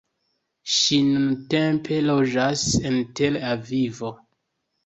Ŝi 0.75 0.97
nuntempe 1.09 1.99
loĝas 2.07 2.65
en 2.91 2.99
Tel 3.21 3.41
Avivo. 3.55 4.15